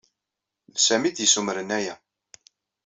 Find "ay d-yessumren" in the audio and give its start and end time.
1.07-1.69